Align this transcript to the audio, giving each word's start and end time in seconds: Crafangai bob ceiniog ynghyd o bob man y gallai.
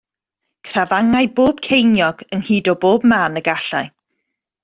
Crafangai 0.69 1.21
bob 1.39 1.61
ceiniog 1.67 2.25
ynghyd 2.37 2.71
o 2.75 2.77
bob 2.87 3.07
man 3.13 3.39
y 3.43 3.47
gallai. 3.51 3.85